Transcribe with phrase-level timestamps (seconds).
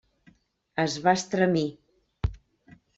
[0.85, 1.65] Es va estremir.